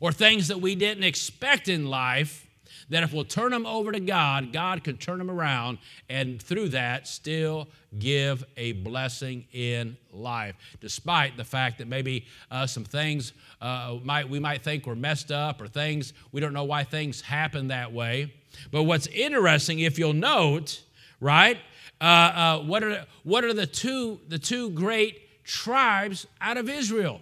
[0.00, 2.47] or things that we didn't expect in life,
[2.90, 6.70] that if we'll turn them over to God, God can turn them around and through
[6.70, 13.32] that still give a blessing in life, despite the fact that maybe uh, some things
[13.60, 17.20] uh, might, we might think were messed up or things, we don't know why things
[17.20, 18.32] happen that way.
[18.70, 20.82] But what's interesting, if you'll note,
[21.20, 21.58] right,
[22.00, 27.20] uh, uh what, are, what are the two, the two great tribes out of Israel?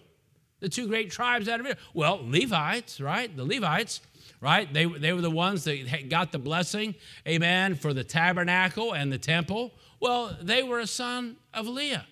[0.61, 1.85] The two great tribes out of Israel.
[1.93, 3.35] Well, Levites, right?
[3.35, 4.01] The Levites
[4.41, 4.73] right?
[4.73, 6.95] They, they were the ones that got the blessing,
[7.27, 9.73] amen, for the tabernacle and the temple.
[10.01, 12.07] Well, they were a son of Leah.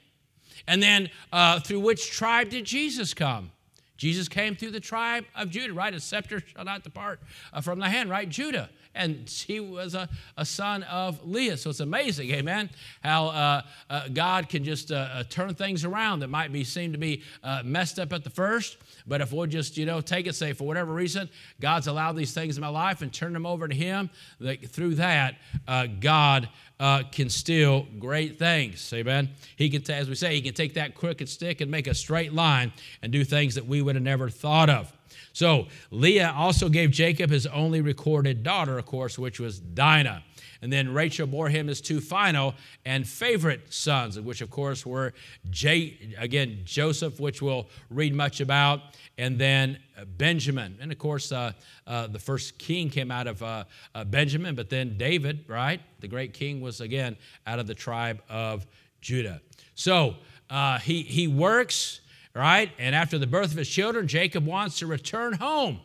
[0.66, 3.50] And then uh, through which tribe did Jesus come?
[3.96, 5.94] Jesus came through the tribe of Judah, right?
[5.94, 7.20] A scepter shall not depart
[7.52, 8.28] uh, from the hand, right?
[8.28, 8.68] Judah.
[8.94, 11.56] And he was a, a son of Leah.
[11.56, 12.70] So it's amazing, amen,
[13.02, 16.92] how uh, uh, God can just uh, uh, turn things around that might be seem
[16.92, 18.76] to be uh, messed up at the first.
[19.06, 21.28] But if we'll just, you know, take it, say, for whatever reason,
[21.60, 24.94] God's allowed these things in my life and turn them over to Him, that through
[24.94, 25.36] that,
[26.00, 26.48] God
[27.10, 28.92] can still great things.
[28.92, 29.30] Amen.
[29.56, 32.32] He can, as we say, he can take that crooked stick and make a straight
[32.32, 34.92] line and do things that we would have never thought of.
[35.34, 40.22] So Leah also gave Jacob his only recorded daughter, of course, which was Dinah.
[40.62, 42.54] And then Rachel bore him his two final
[42.86, 45.12] and favorite sons, which of course were,
[45.50, 48.80] J- again, Joseph, which we'll read much about,
[49.18, 49.78] and then
[50.16, 50.78] Benjamin.
[50.80, 51.52] And of course, uh,
[51.86, 55.80] uh, the first king came out of uh, uh, Benjamin, but then David, right?
[56.00, 57.16] The great king was again
[57.46, 58.66] out of the tribe of
[59.00, 59.42] Judah.
[59.74, 60.14] So
[60.48, 62.00] uh, he, he works,
[62.34, 62.70] right?
[62.78, 65.80] And after the birth of his children, Jacob wants to return home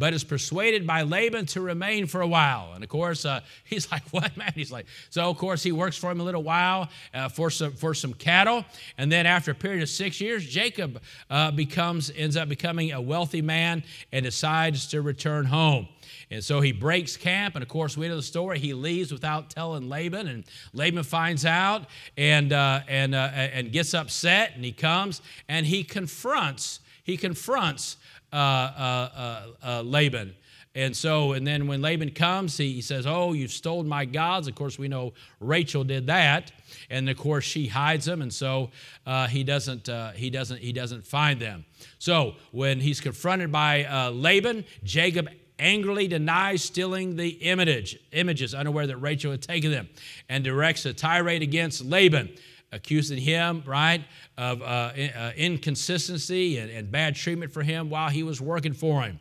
[0.00, 2.72] but is persuaded by Laban to remain for a while.
[2.74, 5.96] And of course, uh, he's like, "What, man?" He's like, so of course he works
[5.96, 8.64] for him a little while uh, for some for some cattle,
[8.96, 13.00] and then after a period of six years, Jacob uh, becomes ends up becoming a
[13.00, 15.86] wealthy man and decides to return home.
[16.30, 18.60] And so he breaks camp, and of course, we know the story.
[18.60, 23.94] He leaves without telling Laban, and Laban finds out and uh, and uh, and gets
[23.94, 27.96] upset, and he comes and he confronts he confronts
[28.32, 30.34] uh, uh, uh, Laban.
[30.76, 34.46] And so, and then when Laban comes, he, he says, Oh, you've stolen my gods.
[34.46, 36.52] Of course, we know Rachel did that.
[36.88, 38.22] And of course, she hides them.
[38.22, 38.70] And so
[39.04, 41.64] uh, he, doesn't, uh, he, doesn't, he doesn't find them.
[41.98, 45.28] So when he's confronted by uh, Laban, Jacob
[45.60, 49.88] angrily denies stealing the image, images, unaware that Rachel had taken them,
[50.28, 52.30] and directs a tirade against Laban,
[52.72, 54.02] accusing him, right,
[54.38, 59.02] of uh, uh, inconsistency and, and bad treatment for him while he was working for
[59.02, 59.20] him.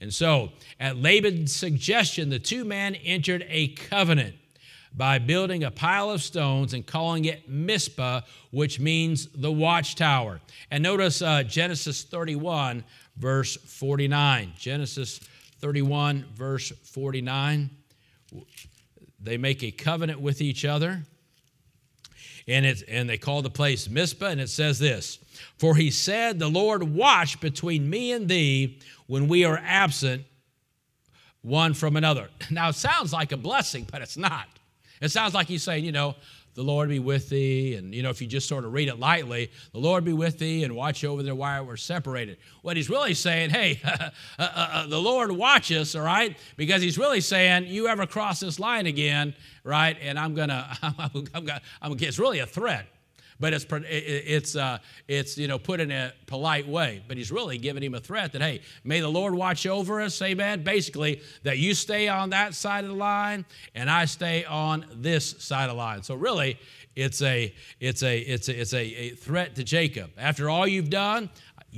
[0.00, 4.36] And so, at Laban's suggestion, the two men entered a covenant
[4.94, 10.40] by building a pile of stones and calling it Mizpah, which means the watchtower.
[10.70, 12.84] And notice uh, Genesis 31,
[13.16, 14.52] verse 49.
[14.58, 15.20] Genesis
[15.60, 17.70] 31, verse 49.
[19.20, 21.02] They make a covenant with each other.
[22.46, 25.18] And, it's, and they call the place Mizpah, and it says this
[25.58, 30.24] For he said, The Lord watch between me and thee when we are absent
[31.42, 32.28] one from another.
[32.50, 34.46] Now, it sounds like a blessing, but it's not.
[35.00, 36.16] It sounds like he's saying, you know,
[36.58, 37.76] the Lord be with thee.
[37.76, 40.40] And, you know, if you just sort of read it lightly, the Lord be with
[40.40, 42.36] thee and watch over there while we're separated.
[42.62, 44.42] What he's really saying, hey, uh, uh,
[44.72, 46.36] uh, the Lord watch us, all right?
[46.56, 49.96] Because he's really saying, you ever cross this line again, right?
[50.02, 51.48] And I'm going to, I'm, I'm,
[51.80, 52.86] I'm, it's really a threat
[53.40, 57.02] but it's it's uh, it's you know put in a polite way.
[57.06, 60.20] But he's really giving him a threat that hey, may the Lord watch over us,
[60.22, 60.64] amen.
[60.64, 65.36] Basically, that you stay on that side of the line and I stay on this
[65.38, 66.02] side of the line.
[66.02, 66.58] So really,
[66.96, 70.10] it's a it's a it's a, it's a, a threat to Jacob.
[70.18, 71.30] After all you've done,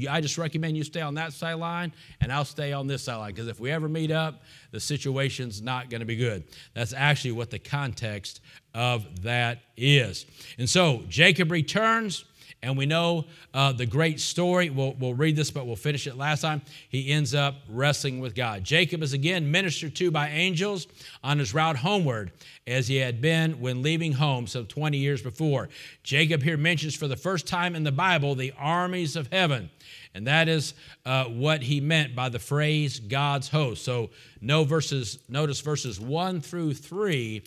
[0.08, 3.48] I just recommend you stay on that sideline and I'll stay on this sideline because
[3.48, 6.44] if we ever meet up, the situation's not going to be good.
[6.74, 8.40] That's actually what the context
[8.74, 10.26] of that is.
[10.58, 12.24] And so Jacob returns.
[12.62, 13.24] And we know
[13.54, 14.68] uh, the great story.
[14.68, 16.60] We'll, we'll read this, but we'll finish it last time.
[16.90, 18.64] He ends up wrestling with God.
[18.64, 20.86] Jacob is again ministered to by angels
[21.24, 22.32] on his route homeward,
[22.66, 25.70] as he had been when leaving home some 20 years before.
[26.02, 29.70] Jacob here mentions for the first time in the Bible the armies of heaven.
[30.14, 30.74] And that is
[31.06, 33.84] uh, what he meant by the phrase God's host.
[33.84, 37.42] So no verses, notice verses 1 through 3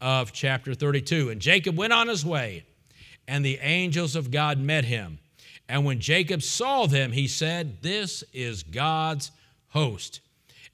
[0.00, 1.30] of chapter 32.
[1.30, 2.64] And Jacob went on his way,
[3.28, 5.18] and the angels of God met him.
[5.68, 9.30] And when Jacob saw them, he said, This is God's
[9.68, 10.20] host.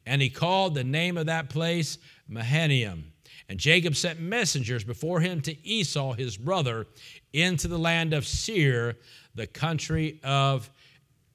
[0.07, 3.13] And he called the name of that place Mahanaim.
[3.49, 6.87] And Jacob sent messengers before him to Esau, his brother,
[7.33, 8.97] into the land of Seir,
[9.35, 10.71] the country of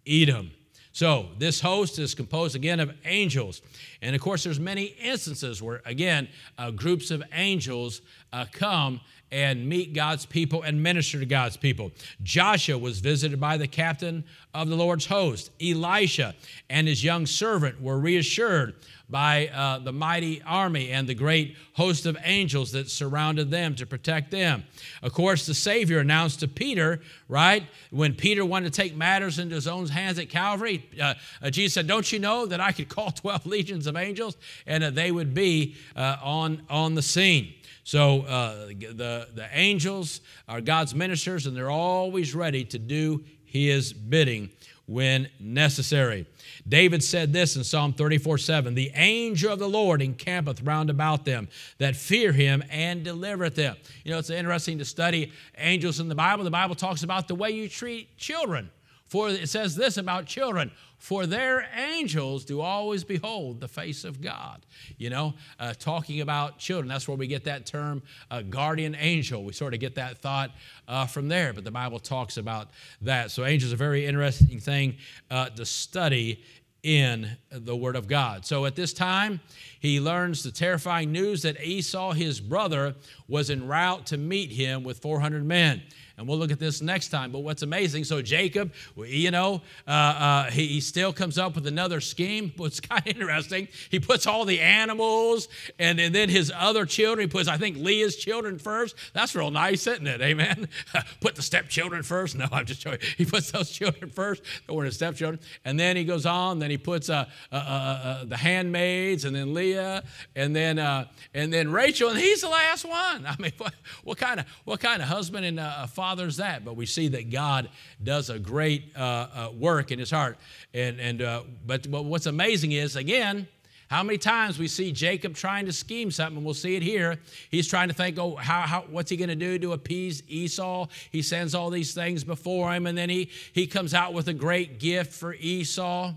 [0.08, 0.52] Edom.
[0.92, 3.62] So this host is composed again of angels.
[4.02, 8.02] And of course, there's many instances where, again, uh, groups of angels
[8.34, 11.92] uh, come and meet God's people and minister to God's people.
[12.24, 15.52] Joshua was visited by the captain of the Lord's host.
[15.62, 16.36] Elisha
[16.70, 18.76] and his young servant were reassured
[19.10, 23.86] by uh, the mighty army and the great host of angels that surrounded them to
[23.86, 24.64] protect them.
[25.02, 29.56] Of course, the Savior announced to Peter, right, when Peter wanted to take matters into
[29.56, 32.90] his own hands at Calvary, uh, uh, Jesus said, Don't you know that I could
[32.90, 34.36] call 12 legions of angels
[34.66, 37.54] and that they would be uh, on, on the scene?
[37.88, 40.20] So uh, the, the angels
[40.50, 44.50] are God's ministers, and they're always ready to do his bidding
[44.88, 46.26] when necessary.
[46.68, 51.24] David said this in Psalm 34 7 The angel of the Lord encampeth round about
[51.24, 51.48] them
[51.78, 53.78] that fear him and delivereth them.
[54.04, 56.44] You know, it's interesting to study angels in the Bible.
[56.44, 58.70] The Bible talks about the way you treat children.
[59.08, 64.20] For it says this about children for their angels do always behold the face of
[64.20, 64.66] God.
[64.98, 69.44] You know, uh, talking about children, that's where we get that term uh, guardian angel.
[69.44, 70.52] We sort of get that thought
[70.88, 72.70] uh, from there, but the Bible talks about
[73.02, 73.32] that.
[73.32, 74.98] So, angels are a very interesting thing
[75.30, 76.44] uh, to study
[76.84, 78.46] in the Word of God.
[78.46, 79.42] So at this time,
[79.80, 82.96] he learns the terrifying news that Esau, his brother,
[83.28, 85.82] was en route to meet him with 400 men.
[86.18, 87.32] And we'll look at this next time.
[87.32, 91.68] But what's amazing, so Jacob, you know, uh, uh, he, he, still comes up with
[91.68, 92.52] another scheme.
[92.58, 97.28] What's kind of interesting, he puts all the animals and, and then his other children.
[97.28, 98.96] He puts, I think, Leah's children first.
[99.14, 100.22] That's real nice, isn't it?
[100.22, 100.70] Amen.
[101.22, 102.36] Put the stepchildren first.
[102.36, 102.98] No, I'm just showing.
[103.18, 104.42] He puts those children first.
[104.66, 105.40] They were his stepchildren.
[105.66, 106.58] And then he goes on.
[106.58, 110.04] Then he puts uh, uh, uh, uh the handmaids and then Leah
[110.36, 112.10] and then and then Rachel.
[112.10, 113.26] And he's the last one.
[113.28, 115.60] I mean, what, what kind of what kind of husband and
[115.92, 116.07] father?
[116.16, 117.70] That, but we see that God
[118.04, 120.38] does a great uh, uh, work in his heart.
[120.74, 123.48] And, and uh, but, but what's amazing is, again,
[123.90, 127.20] how many times we see Jacob trying to scheme something, we'll see it here.
[127.50, 130.88] He's trying to think, oh, how, how what's he going to do to appease Esau?
[131.10, 134.34] He sends all these things before him, and then he, he comes out with a
[134.34, 136.14] great gift for Esau.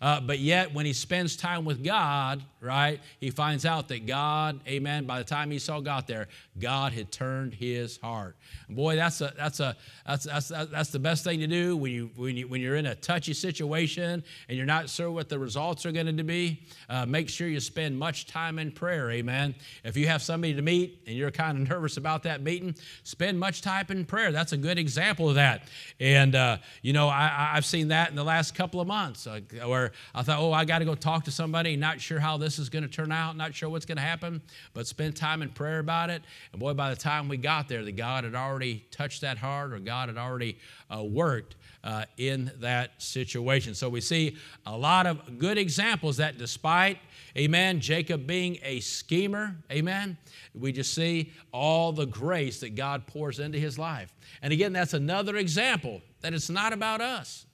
[0.00, 4.60] Uh, but yet, when he spends time with God, right, he finds out that God,
[4.68, 8.36] amen, by the time Esau got there, God had turned his heart.
[8.68, 11.92] And boy, that's, a, that's, a, that's, that's, that's the best thing to do when,
[11.92, 15.38] you, when, you, when you're in a touchy situation and you're not sure what the
[15.38, 16.62] results are going to be.
[16.88, 19.54] Uh, make sure you spend much time in prayer, amen.
[19.84, 23.38] If you have somebody to meet and you're kind of nervous about that meeting, spend
[23.38, 24.32] much time in prayer.
[24.32, 25.68] That's a good example of that.
[25.98, 29.40] And, uh, you know, I, I've seen that in the last couple of months uh,
[29.64, 32.49] where I thought, oh, I got to go talk to somebody, not sure how this
[32.58, 34.42] is going to turn out, not sure what's going to happen,
[34.74, 36.22] but spend time in prayer about it.
[36.52, 39.72] And boy, by the time we got there, the God had already touched that heart
[39.72, 40.58] or God had already
[40.94, 43.74] uh, worked uh, in that situation.
[43.74, 44.36] So we see
[44.66, 46.98] a lot of good examples that despite,
[47.36, 50.18] amen, Jacob being a schemer, amen,
[50.54, 54.12] we just see all the grace that God pours into his life.
[54.42, 57.46] And again, that's another example that it's not about us.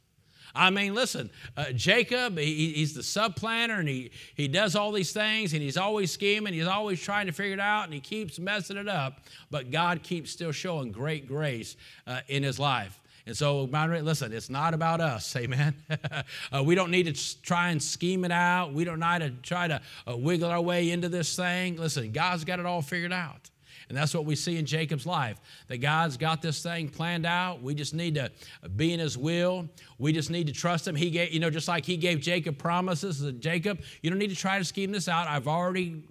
[0.56, 5.12] I mean, listen, uh, Jacob, he, he's the supplanter and he, he does all these
[5.12, 8.38] things and he's always scheming, he's always trying to figure it out and he keeps
[8.38, 11.76] messing it up, but God keeps still showing great grace
[12.06, 13.00] uh, in his life.
[13.26, 15.74] And so, listen, it's not about us, amen.
[16.52, 18.72] uh, we don't need to try and scheme it out.
[18.72, 21.76] We don't need to try to uh, wiggle our way into this thing.
[21.76, 23.50] Listen, God's got it all figured out.
[23.88, 27.62] And that's what we see in Jacob's life that God's got this thing planned out.
[27.62, 28.30] We just need to
[28.74, 29.68] be in His will.
[29.98, 30.96] We just need to trust Him.
[30.96, 34.30] He gave, you know, just like He gave Jacob promises that Jacob, you don't need
[34.30, 35.28] to try to scheme this out.
[35.28, 36.02] I've already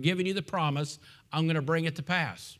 [0.00, 0.98] given you the promise.
[1.32, 2.58] I'm going to bring it to pass.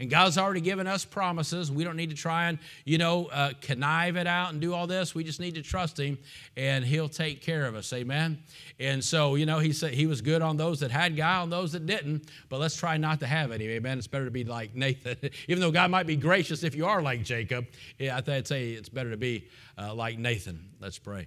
[0.00, 1.70] And God's already given us promises.
[1.70, 4.86] We don't need to try and, you know, uh, connive it out and do all
[4.86, 5.14] this.
[5.14, 6.18] We just need to trust Him,
[6.56, 7.92] and He'll take care of us.
[7.92, 8.38] Amen.
[8.78, 11.50] And so, you know, He said He was good on those that had God, on
[11.50, 12.28] those that didn't.
[12.48, 13.68] But let's try not to have any.
[13.68, 13.98] Amen.
[13.98, 15.16] It's better to be like Nathan,
[15.48, 17.66] even though God might be gracious if you are like Jacob.
[17.98, 19.48] Yeah, I'd say it's better to be
[19.78, 20.70] uh, like Nathan.
[20.80, 21.26] Let's pray.